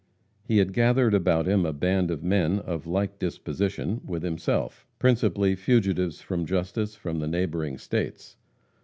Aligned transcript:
He 0.43 0.57
had 0.57 0.73
gathered 0.73 1.13
about 1.13 1.45
him 1.47 1.63
a 1.63 1.71
band 1.71 2.09
of 2.09 2.23
men 2.23 2.57
of 2.57 2.87
like 2.87 3.19
disposition 3.19 4.01
with 4.03 4.23
himself 4.23 4.87
principally 4.97 5.53
fugitives 5.53 6.21
from 6.21 6.47
justice 6.47 6.95
from 6.95 7.19
the 7.19 7.27
neighboring 7.27 7.77
states. 7.77 8.35